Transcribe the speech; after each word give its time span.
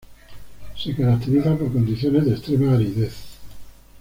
Se 0.75 0.95
caracteriza 0.95 1.55
por 1.55 1.71
condiciones 1.71 2.25
de 2.25 2.31
extrema 2.31 2.73
aridez. 2.73 3.13